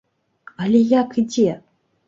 [0.65, 1.51] Але як і дзе?